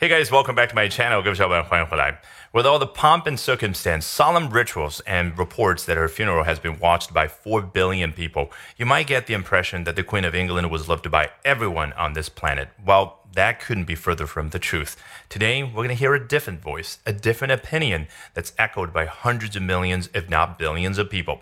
[0.00, 1.24] Hey guys, welcome back to my channel.
[1.24, 6.78] With all the pomp and circumstance, solemn rituals, and reports that her funeral has been
[6.78, 10.70] watched by 4 billion people, you might get the impression that the Queen of England
[10.70, 12.68] was loved by everyone on this planet.
[12.86, 14.95] Well, that couldn't be further from the truth.
[15.29, 19.55] Today, we're going to hear a different voice, a different opinion that's echoed by hundreds
[19.55, 21.39] of millions, if not billions, of people.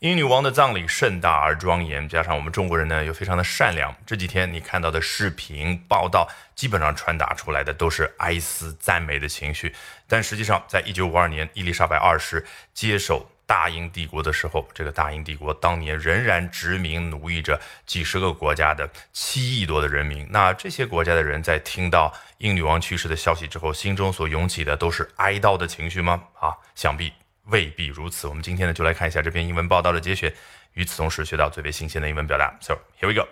[0.00, 9.72] 英女王的葬礼盛大而庄严，加上我们中国人呢又非常的善良，这几天你看到的视频报道，基本上传达出来的都是哀思赞美的情绪。
[10.08, 20.27] 但实际上，在一九五二年伊丽莎白二世接手 大英帝国的时候，这个大英帝国当年仍然殖民奴役着几十个国家的七亿多的人民。
[20.29, 26.21] 那这些国家的人在听到英女王去世的消息之后，心中所涌起的都是哀悼的情绪吗？
[26.39, 27.11] 啊，想必。
[27.49, 28.27] 未必如此。
[28.27, 30.33] 我们今天呢，就来看一下这篇英文报道的节选，
[30.73, 32.53] 与此同时学到最为新鲜的英文表达。
[32.59, 33.25] So here we go.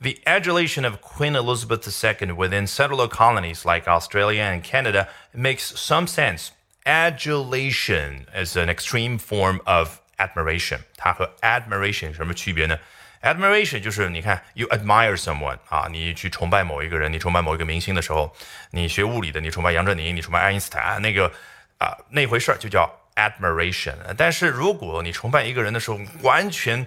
[0.00, 6.08] The adulation of Queen Elizabeth II within settler colonies like Australia and Canada makes some
[6.08, 6.48] sense.
[6.84, 10.80] Adulation is an extreme form of admiration.
[10.96, 12.78] 它和 admiration 什么区别呢
[13.22, 18.36] ？admiration 就是你看，you admire someone 啊，你去崇拜某一个人，你崇拜某一个明星的时候，
[18.70, 21.32] 你学物理的，你崇拜杨振宁，你崇拜爱因斯坦，那个
[21.78, 26.86] 啊那回事儿就叫 admiration，但是如果你崇拜一个人的时候，完全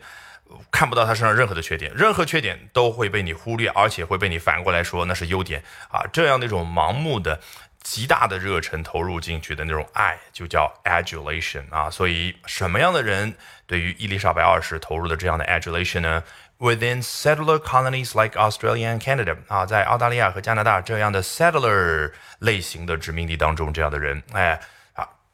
[0.71, 7.41] 看不到他身上任何的缺点，任何缺点都会被你忽略，而且会被你反过来说那是优点啊，这样的一种盲目的、
[7.89, 11.89] 极大的热忱投入进去的那种爱，就叫 adulation 啊。
[11.89, 13.33] 所以，什么样的人
[13.65, 16.21] 对于伊丽莎白二世投入的这样的 adulation 呢
[16.59, 24.59] ？Within settler colonies like Australia and Canada 啊，在澳大利亚和加拿大这样的 settler 类型的殖民地当中，这样的人，哎。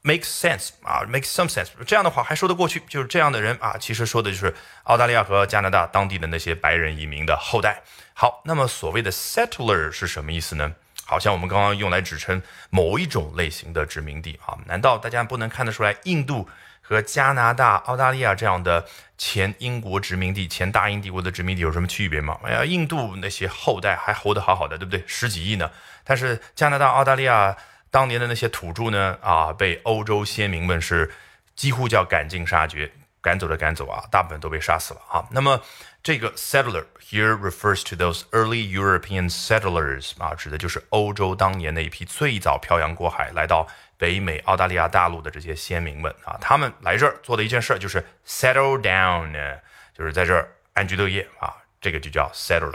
[0.06, 1.70] Makes sense 啊，makes some sense。
[1.88, 7.82] 这样的话还说得过去，就是这样的人啊，其实说的就是澳大利亚和加拿大当地的那些白人移民的后代。
[8.14, 10.74] 好，那么所谓的 settler 是什么意思呢？
[11.14, 14.58] 好像我们刚刚用来指称某一种类型的殖民地啊？
[14.66, 16.50] 难道大家不能看得出来，印度
[16.82, 18.84] 和加拿大、澳大利亚这样的
[19.16, 22.40] 前英国殖民地、前大英帝国的殖民地有什么区别吗？
[22.44, 25.04] 哎呀，印度那些后代还活得好好的，对不对？
[25.06, 25.70] 十几亿呢。
[26.04, 27.56] 但是加拿大、澳大利亚。
[27.94, 29.16] 当年的那些土著呢？
[29.22, 31.12] 啊，被欧洲先民们是
[31.54, 32.92] 几乎叫赶尽杀绝，
[33.24, 35.26] 赶走的赶走啊，大部分都被杀死了啊。
[35.32, 35.60] 那么
[36.04, 43.66] 这个 settler here refers to those early European settlers 啊，指的就是欧洲当年那一批最早漂洋过海来到
[43.98, 46.38] 北美、澳大利亚大陆的这些先民们啊。
[46.42, 49.58] 他们来这儿做的一件事就是 settle down，呢
[49.98, 51.56] 就是在这儿安居乐业啊。
[51.80, 52.74] 这个就叫 settler。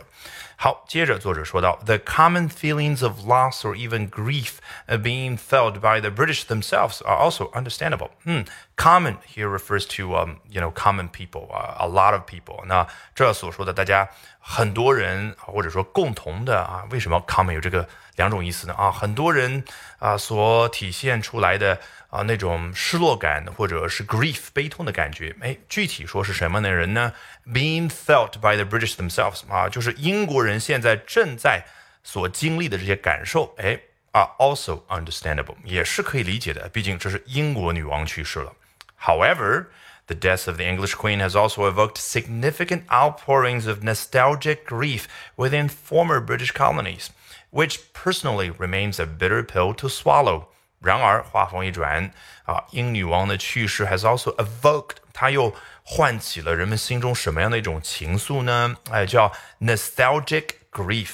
[0.58, 4.54] 好，接着作者说到，the common feelings of loss or even grief
[4.88, 8.10] being felt by the British themselves are also understandable.
[8.26, 8.46] 嗯，
[8.76, 12.64] common here refers to um you know common people 啊，a lot of people。
[12.66, 14.08] 那这所说的大家
[14.40, 18.74] 很多人或者说共同的啊，为什么 common 有这个两种意思呢？
[18.76, 19.64] 啊，很多人
[20.00, 21.80] 啊所体现出来的。
[22.14, 27.12] 啊，那种失落感或者是 grief 悲痛的感觉，哎，具体说是什么的人呢？
[27.48, 31.66] Being felt by the British themselves 啊，就是英国人 现在正在
[32.04, 33.80] 所经历的这些感受，哎，
[34.12, 36.70] are also understandable，也是可以理解的。
[36.70, 38.54] 毕竟这是英国女王去世了。
[39.02, 39.68] However,
[40.08, 45.06] the death of the English Queen has also evoked significant outpourings of nostalgic grief
[45.38, 47.08] within former British colonies,
[47.52, 50.48] which personally remains a bitter pill to swallow.
[50.81, 52.11] 然而话锋一转
[52.45, 55.53] 啊，英女王的去世 has also evoked，它又
[55.83, 58.77] 唤起了人们心中什么样的一种情愫呢？
[58.91, 61.09] 哎，叫 nostalgic grief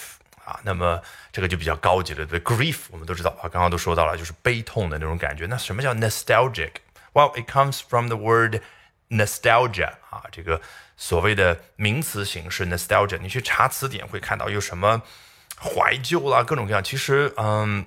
[0.45, 0.61] 啊。
[0.65, 1.01] 那么
[1.33, 5.47] 这个就比较高级了，对 grief 我们都知道啊，刚刚都说到了，就是悲痛的那种感觉。
[5.47, 8.61] 那什么叫 nostalgic？Well, it comes from the word
[9.09, 10.61] nostalgia 啊，这个
[10.99, 15.01] 所谓的名词形式 nostalgia，你去查词典会看到有什么
[15.59, 16.85] 怀旧啦，各种各样。
[16.85, 17.87] 其实，嗯。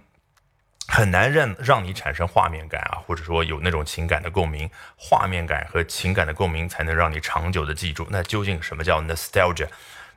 [0.88, 8.08] 很难让让你产生画面感啊，或者说有那种情感的共鸣，画面感和情感的共鸣才能让你长久的记住。
[8.10, 9.68] 那究竟什么叫 nostalgia？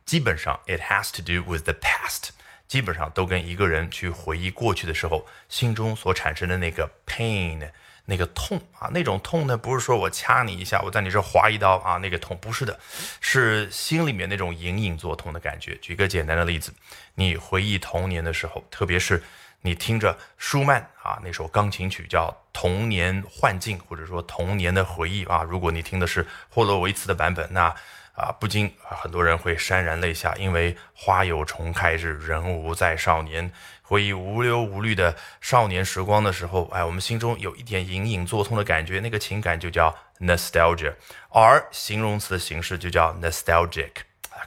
[0.07, 2.31] 基本上，it has to do with the past，
[2.69, 7.69] 基本上都跟一个人去回忆过去的时候，心中所产生的那个 pain，
[8.07, 12.79] 那个痛啊，那种痛呢，不是说我掐你一下，我在你这划一刀啊，那个痛不是的，
[13.21, 15.77] 是心里面那种隐隐作痛的感觉。
[15.79, 16.73] 举个简单的例子，
[17.17, 19.21] 你回忆童年的时候，特别是。
[19.63, 25.43] 你听着舒曼啊那首钢琴曲叫《童年幻境》，或者说童年的回忆啊。
[25.43, 27.75] 如果你听的是霍洛维茨的版本，那
[28.15, 33.53] 啊不禁很多人会潸然泪下，因为花有重开日，人无再少年。
[33.83, 40.95] 回忆无忧无虑的少年时光的时候，哎，我们心中有一点隐隐作痛的感觉，那个情感就叫 nostalgia，
[41.29, 43.91] 而形容词的形式就叫 nostalgic，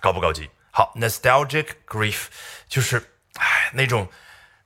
[0.02, 0.50] 高不高级？
[0.72, 2.26] 好，nostalgic grief
[2.68, 2.98] 就是
[3.36, 4.08] 哎那种。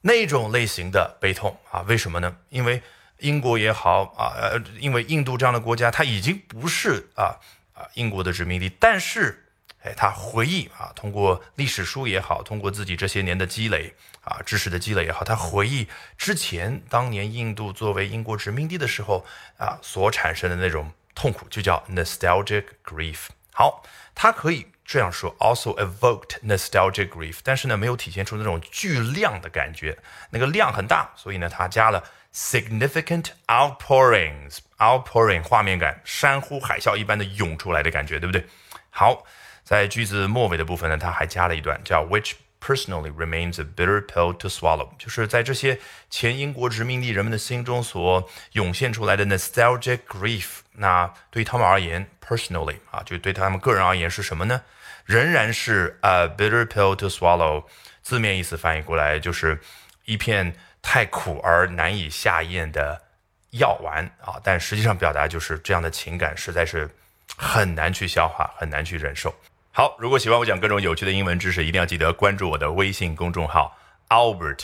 [0.02, 2.38] 那种类型的悲痛啊，为什么呢？
[2.50, 2.82] 因为
[3.20, 7.36] 英国也好啊，呃，因为印度这样的国家，它已经不是啊
[7.74, 9.48] 啊英国的殖民地，但是，
[9.84, 19.26] 哎，他回忆啊，通过历史书也好，通过自己这些年的积累啊，知识的积累也好，他回忆之前当年印度作为英国殖民地的时候
[19.58, 23.28] 啊，所产生的那种痛苦，就叫 nostalgic grief。
[23.52, 23.84] 好，
[24.14, 24.68] 他可以。
[24.88, 29.98] 这样说，also evoked nostalgic grief，但是呢，没有体现出那种巨量的感觉，
[30.30, 32.01] 那个量很大，所以呢，它加了
[32.34, 38.45] significant outpourings，outpouring 画面感，山呼海啸一般的涌出来的感觉，对不对？
[38.89, 39.25] 好，
[39.66, 54.62] 在句子末尾的部分呢，它还加了一段叫 which personally remains a bitter pill to swallow，就是在这些前英国殖民地人们的心中所涌现出来的 nostalgic grief，那对他们而言，personally 啊，就对他们个人而言是什么呢？
[55.06, 57.63] 仍然是 a bitter pill to swallow，
[58.01, 59.60] 字面意思翻译过来就是
[60.06, 63.01] 一片太苦而难以下咽的
[63.51, 66.89] 药丸啊，但实际上表达就是这样的情感实在是
[67.38, 69.33] 很难去消化，很难去忍受。
[69.77, 73.77] 好，如果喜欢我讲各种有趣的英文知识，一定要记得关注我的微信公众号
[74.09, 74.63] Albert。